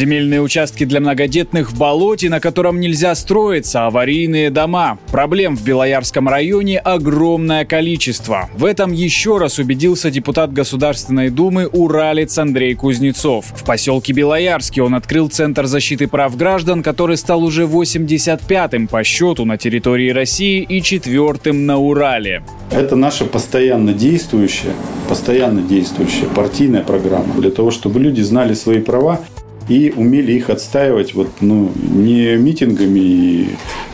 Земельные 0.00 0.40
участки 0.40 0.84
для 0.84 0.98
многодетных 0.98 1.72
в 1.72 1.78
болоте, 1.78 2.30
на 2.30 2.40
котором 2.40 2.80
нельзя 2.80 3.14
строиться, 3.14 3.84
аварийные 3.84 4.48
дома. 4.48 4.98
Проблем 5.12 5.58
в 5.58 5.62
Белоярском 5.62 6.26
районе 6.26 6.78
огромное 6.78 7.66
количество. 7.66 8.48
В 8.54 8.64
этом 8.64 8.92
еще 8.92 9.36
раз 9.36 9.58
убедился 9.58 10.10
депутат 10.10 10.54
Государственной 10.54 11.28
Думы 11.28 11.66
Уралец 11.66 12.38
Андрей 12.38 12.74
Кузнецов. 12.76 13.44
В 13.54 13.62
поселке 13.62 14.14
Белоярский 14.14 14.80
он 14.80 14.94
открыл 14.94 15.28
Центр 15.28 15.66
защиты 15.66 16.08
прав 16.08 16.34
граждан, 16.34 16.82
который 16.82 17.18
стал 17.18 17.44
уже 17.44 17.64
85-м 17.64 18.88
по 18.88 19.04
счету 19.04 19.44
на 19.44 19.58
территории 19.58 20.12
России 20.12 20.62
и 20.62 20.80
четвертым 20.82 21.66
на 21.66 21.76
Урале. 21.76 22.42
Это 22.70 22.96
наша 22.96 23.26
постоянно 23.26 23.92
действующая, 23.92 24.72
постоянно 25.10 25.60
действующая 25.60 26.24
партийная 26.34 26.84
программа 26.84 27.34
для 27.34 27.50
того, 27.50 27.70
чтобы 27.70 28.00
люди 28.00 28.22
знали 28.22 28.54
свои 28.54 28.80
права 28.80 29.20
и 29.70 29.92
умели 29.96 30.32
их 30.32 30.50
отстаивать 30.50 31.14
вот, 31.14 31.28
ну, 31.40 31.70
не 31.76 32.34
митингами 32.36 32.98
и 32.98 33.48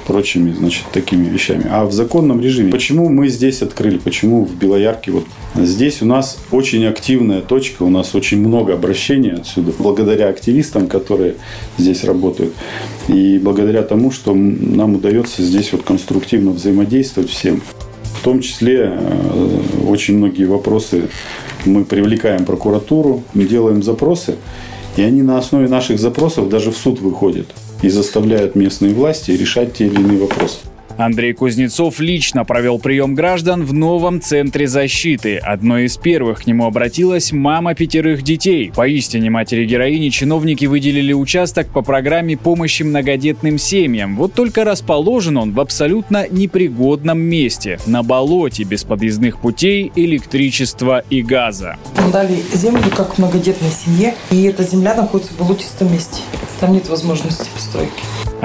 прочими, 0.07 0.51
значит, 0.53 0.85
такими 0.91 1.29
вещами, 1.29 1.67
а 1.71 1.85
в 1.85 1.93
законном 1.93 2.41
режиме. 2.41 2.73
Почему 2.73 3.11
мы 3.11 3.29
здесь 3.29 3.61
открыли, 3.61 3.99
почему 3.99 4.47
в 4.47 4.57
Белоярке 4.57 5.11
вот 5.11 5.25
здесь 5.55 6.01
у 6.01 6.07
нас 6.07 6.39
очень 6.51 6.87
активная 6.87 7.43
точка, 7.43 7.83
у 7.83 7.91
нас 7.91 8.15
очень 8.15 8.39
много 8.39 8.73
обращений 8.73 9.33
отсюда, 9.33 9.73
благодаря 9.79 10.29
активистам, 10.29 10.87
которые 10.87 11.35
здесь 11.77 12.05
работают, 12.05 12.55
и 13.09 13.39
благодаря 13.39 13.83
тому, 13.83 14.11
что 14.11 14.33
нам 14.33 14.95
удается 14.95 15.43
здесь 15.43 15.73
вот 15.73 15.83
конструктивно 15.83 16.53
взаимодействовать 16.53 17.29
всем. 17.29 17.61
В 18.03 18.25
том 18.25 18.41
числе 18.41 18.93
э, 18.99 19.59
очень 19.87 20.17
многие 20.17 20.47
вопросы 20.47 21.11
мы 21.67 21.85
привлекаем 21.85 22.47
прокуратуру, 22.47 23.23
делаем 23.35 23.83
запросы, 23.83 24.37
и 24.97 25.03
они 25.03 25.23
на 25.23 25.39
основе 25.39 25.69
наших 25.69 25.99
запросов 25.99 26.49
даже 26.49 26.71
в 26.71 26.77
суд 26.77 27.01
выходят 27.01 27.47
и 27.83 27.89
заставляют 27.89 28.55
местные 28.55 28.95
власти 28.95 29.31
решать 29.31 29.75
те 29.75 29.87
или 29.87 30.01
иные 30.01 30.19
вопросы. 30.19 30.59
Андрей 30.99 31.35
Кузнецов 31.35 32.01
лично 32.01 32.45
провел 32.45 32.79
прием 32.79 33.15
граждан 33.15 33.65
в 33.65 33.73
новом 33.73 34.21
центре 34.21 34.67
защиты. 34.67 35.37
Одной 35.37 35.85
из 35.85 35.97
первых 35.97 36.43
к 36.43 36.47
нему 36.47 36.67
обратилась 36.67 37.33
мама 37.33 37.75
пятерых 37.75 38.23
детей. 38.23 38.73
Поистине 38.75 39.31
матери-героини 39.31 40.09
чиновники 40.09 40.65
выделили 40.65 41.13
участок 41.13 41.69
по 41.69 41.83
программе 41.83 42.37
помощи 42.37 42.83
многодетным 42.83 43.59
семьям. 43.59 44.17
Вот 44.17 44.33
только 44.33 44.65
расположен 44.65 45.37
он 45.37 45.53
в 45.53 45.61
абсолютно 45.61 46.27
непригодном 46.29 47.19
месте. 47.19 47.79
На 47.87 48.03
болоте, 48.03 48.65
без 48.65 48.85
подъездных 48.85 49.39
путей, 49.39 49.93
электричества 49.95 51.05
и 51.11 51.23
газа. 51.23 51.77
Нам 51.97 52.11
дали 52.11 52.37
землю 52.55 52.85
как 52.97 53.19
многодетной 53.19 53.71
семье, 53.71 54.15
и 54.31 54.45
эта 54.45 54.63
земля 54.63 54.95
находится 54.95 55.33
в 55.35 55.39
болотистом 55.39 55.93
месте. 55.93 56.23
Там 56.61 56.73
нет 56.73 56.89
возможности 56.89 57.49
постройки. 57.55 57.93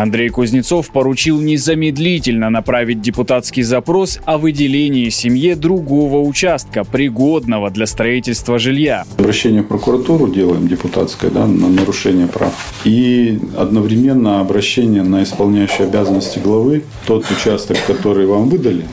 Андрей 0.01 0.29
Кузнецов 0.29 0.89
поручил 0.89 1.39
незамедлительно 1.39 2.49
направить 2.49 3.01
депутатский 3.01 3.61
запрос 3.61 4.19
о 4.25 4.39
выделении 4.39 5.09
семье 5.09 5.55
другого 5.55 6.27
участка, 6.27 6.83
пригодного 6.83 7.69
для 7.69 7.85
строительства 7.85 8.57
жилья. 8.57 9.03
Обращение 9.19 9.61
в 9.61 9.67
прокуратуру 9.67 10.27
делаем 10.27 10.67
депутатское 10.67 11.29
да, 11.29 11.45
на 11.45 11.69
нарушение 11.69 12.25
прав. 12.25 12.51
И 12.83 13.39
одновременно 13.55 14.39
обращение 14.39 15.03
на 15.03 15.21
исполняющие 15.21 15.85
обязанности 15.85 16.39
главы. 16.39 16.83
Тот 17.05 17.29
участок, 17.29 17.77
который 17.85 18.25
вам 18.25 18.49
выдали, 18.49 18.85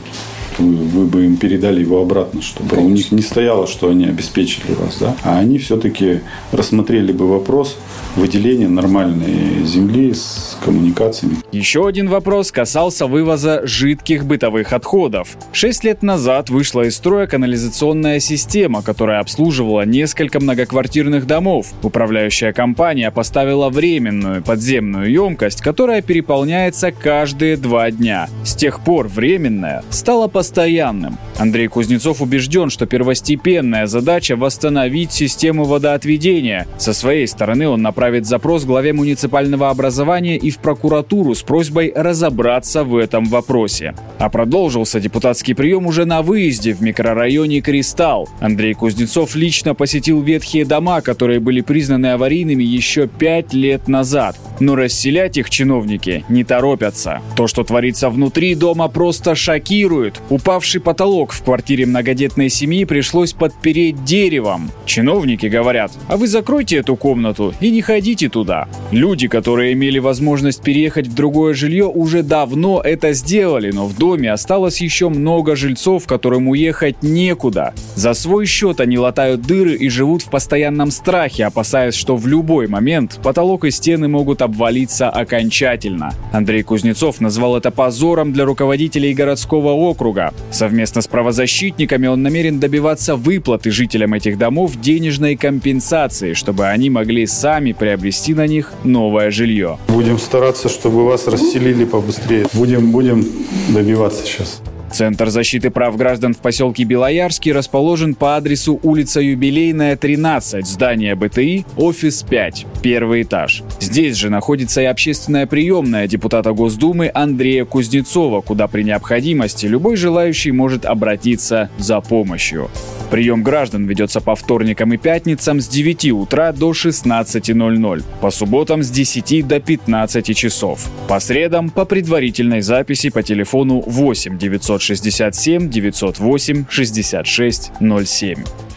вы, 0.59 1.05
бы 1.05 1.25
им 1.25 1.37
передали 1.37 1.81
его 1.81 2.01
обратно, 2.01 2.41
чтобы 2.41 2.69
Конечно. 2.69 2.87
у 2.87 2.95
них 2.95 3.11
не 3.11 3.21
стояло, 3.21 3.67
что 3.67 3.89
они 3.89 4.05
обеспечили 4.05 4.73
вас, 4.73 4.97
да, 4.99 5.15
а 5.23 5.39
они 5.39 5.57
все-таки 5.57 6.21
рассмотрели 6.51 7.11
бы 7.11 7.27
вопрос 7.27 7.77
выделения 8.15 8.67
нормальной 8.67 9.65
земли 9.65 10.13
с 10.13 10.48
коммуникациями. 10.69 11.37
Еще 11.51 11.87
один 11.87 12.09
вопрос 12.09 12.51
касался 12.51 13.07
вывоза 13.07 13.65
жидких 13.65 14.25
бытовых 14.25 14.71
отходов. 14.71 15.29
Шесть 15.51 15.83
лет 15.83 16.03
назад 16.03 16.51
вышла 16.51 16.83
из 16.83 16.95
строя 16.95 17.25
канализационная 17.25 18.19
система, 18.19 18.83
которая 18.83 19.19
обслуживала 19.19 19.83
несколько 19.83 20.39
многоквартирных 20.39 21.25
домов. 21.25 21.73
Управляющая 21.81 22.53
компания 22.53 23.09
поставила 23.09 23.69
временную 23.69 24.43
подземную 24.43 25.11
емкость, 25.11 25.61
которая 25.61 26.03
переполняется 26.03 26.91
каждые 26.91 27.57
два 27.57 27.89
дня. 27.89 28.29
С 28.43 28.53
тех 28.53 28.81
пор 28.81 29.07
временная 29.07 29.83
стала 29.89 30.27
постоянным. 30.27 31.17
Андрей 31.39 31.67
Кузнецов 31.67 32.21
убежден, 32.21 32.69
что 32.69 32.85
первостепенная 32.85 33.87
задача– 33.87 34.35
восстановить 34.37 35.11
систему 35.13 35.63
водоотведения. 35.63 36.67
Со 36.77 36.93
своей 36.93 37.27
стороны 37.27 37.67
он 37.67 37.81
направит 37.81 38.27
запрос 38.27 38.65
главе 38.65 38.93
муниципального 38.93 39.71
образования 39.71 40.37
и 40.37 40.51
в 40.51 40.58
прокуратуру 40.61 41.35
с 41.35 41.41
просьбой 41.43 41.91
разобраться 41.95 42.83
в 42.83 42.95
этом 42.95 43.25
вопросе. 43.25 43.93
А 44.17 44.29
продолжился 44.29 44.99
депутатский 44.99 45.55
прием 45.55 45.85
уже 45.85 46.05
на 46.05 46.21
выезде 46.21 46.73
в 46.73 46.81
микрорайоне 46.81 47.61
«Кристалл». 47.61 48.27
Андрей 48.39 48.73
Кузнецов 48.73 49.35
лично 49.35 49.75
посетил 49.75 50.21
ветхие 50.21 50.65
дома, 50.65 51.01
которые 51.01 51.39
были 51.39 51.61
признаны 51.61 52.07
аварийными 52.07 52.63
еще 52.63 53.07
пять 53.07 53.53
лет 53.53 53.87
назад. 53.87 54.35
Но 54.59 54.75
расселять 54.75 55.37
их 55.37 55.49
чиновники 55.49 56.25
не 56.29 56.43
торопятся. 56.43 57.21
То, 57.35 57.47
что 57.47 57.63
творится 57.63 58.09
внутри 58.09 58.55
дома, 58.55 58.87
просто 58.87 59.35
шокирует. 59.35 60.19
Упавший 60.29 60.81
потолок 60.81 61.31
в 61.31 61.43
квартире 61.43 61.85
многодетной 61.85 62.49
семьи 62.49 62.83
пришлось 62.85 63.33
подпереть 63.33 64.03
деревом. 64.03 64.71
Чиновники 64.85 65.45
говорят, 65.45 65.91
а 66.07 66.17
вы 66.17 66.27
закройте 66.27 66.77
эту 66.77 66.95
комнату 66.95 67.53
и 67.61 67.71
не 67.71 67.81
ходите 67.81 68.29
туда. 68.29 68.67
Люди, 68.91 69.27
которые 69.27 69.73
имели 69.73 69.99
возможность 69.99 70.38
переехать 70.63 71.07
в 71.07 71.13
другое 71.13 71.53
жилье, 71.53 71.85
уже 71.85 72.23
давно 72.23 72.81
это 72.81 73.13
сделали, 73.13 73.71
но 73.71 73.85
в 73.85 73.97
доме 73.97 74.31
осталось 74.31 74.81
еще 74.81 75.09
много 75.09 75.55
жильцов, 75.55 76.07
которым 76.07 76.47
уехать 76.47 77.01
некуда. 77.01 77.73
За 77.95 78.13
свой 78.13 78.45
счет 78.45 78.79
они 78.79 78.97
латают 78.97 79.41
дыры 79.41 79.75
и 79.75 79.89
живут 79.89 80.21
в 80.21 80.29
постоянном 80.29 80.91
страхе, 80.91 81.45
опасаясь, 81.45 81.95
что 81.95 82.15
в 82.15 82.27
любой 82.27 82.67
момент 82.67 83.19
потолок 83.23 83.65
и 83.65 83.71
стены 83.71 84.07
могут 84.07 84.41
обвалиться 84.41 85.09
окончательно. 85.09 86.13
Андрей 86.31 86.63
Кузнецов 86.63 87.21
назвал 87.21 87.57
это 87.57 87.71
позором 87.71 88.33
для 88.33 88.45
руководителей 88.45 89.13
городского 89.13 89.71
округа. 89.71 90.33
Совместно 90.51 91.01
с 91.01 91.07
правозащитниками 91.07 92.07
он 92.07 92.21
намерен 92.21 92.59
добиваться 92.59 93.15
выплаты 93.15 93.71
жителям 93.71 94.13
этих 94.13 94.37
домов 94.37 94.79
денежной 94.79 95.35
компенсации, 95.35 96.33
чтобы 96.33 96.67
они 96.67 96.89
могли 96.89 97.25
сами 97.25 97.71
приобрести 97.71 98.33
на 98.33 98.47
них 98.47 98.73
новое 98.83 99.31
жилье. 99.31 99.77
Будем 99.87 100.17
стараться, 100.29 100.69
чтобы 100.69 101.05
вас 101.05 101.25
расселили 101.25 101.85
побыстрее. 101.85 102.45
Будем, 102.53 102.91
будем 102.91 103.25
добиваться 103.69 104.23
сейчас. 104.23 104.61
Центр 104.91 105.29
защиты 105.29 105.69
прав 105.69 105.95
граждан 105.97 106.33
в 106.33 106.37
поселке 106.39 106.83
Белоярский 106.83 107.51
расположен 107.51 108.15
по 108.15 108.35
адресу 108.35 108.79
улица 108.83 109.21
Юбилейная, 109.21 109.95
13, 109.95 110.65
здание 110.65 111.15
БТИ, 111.15 111.65
офис 111.77 112.23
5, 112.23 112.65
первый 112.81 113.23
этаж. 113.23 113.63
Здесь 113.79 114.15
же 114.15 114.29
находится 114.29 114.81
и 114.81 114.85
общественная 114.85 115.45
приемная 115.45 116.07
депутата 116.07 116.51
Госдумы 116.53 117.11
Андрея 117.13 117.65
Кузнецова, 117.65 118.41
куда 118.41 118.67
при 118.67 118.83
необходимости 118.83 119.67
любой 119.67 119.95
желающий 119.95 120.51
может 120.51 120.85
обратиться 120.85 121.69
за 121.77 122.01
помощью. 122.01 122.69
Прием 123.09 123.41
граждан 123.41 123.87
ведется 123.87 124.21
по 124.21 124.35
вторникам 124.35 124.93
и 124.93 124.97
пятницам 124.97 125.61
с 125.61 125.67
9 125.67 126.11
утра 126.11 126.51
до 126.51 126.71
16.00, 126.71 128.03
по 128.21 128.29
субботам 128.29 128.83
с 128.83 128.91
10 128.91 129.47
до 129.47 129.59
15 129.59 130.37
часов, 130.37 130.87
по 131.07 131.19
средам 131.19 131.71
по 131.71 131.85
предварительной 131.85 132.61
записи 132.61 133.09
по 133.09 133.23
телефону 133.23 133.83
8 133.85 134.37
967 134.79 135.69
908 135.69 136.65
66 136.69 137.71
07. 137.79 138.68